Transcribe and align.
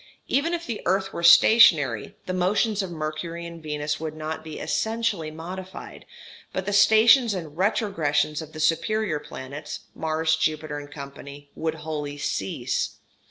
Even 0.27 0.55
if 0.55 0.65
the 0.65 0.81
earth 0.87 1.13
were 1.13 1.21
stationary, 1.21 2.15
the 2.25 2.33
motions 2.33 2.81
of 2.81 2.89
Mercury 2.89 3.45
and 3.45 3.61
Venus 3.61 3.99
would 3.99 4.15
not 4.15 4.43
be 4.43 4.57
essentially 4.57 5.29
modified, 5.29 6.07
but 6.51 6.65
the 6.65 6.73
stations 6.73 7.35
and 7.35 7.55
retrogressions 7.55 8.41
of 8.41 8.51
the 8.53 8.59
superior 8.59 9.19
planets, 9.19 9.81
Mars, 9.93 10.35
Jupiter, 10.35 10.91
&c., 10.91 11.49
would 11.53 11.75
wholly 11.75 12.17
cease. 12.17 12.95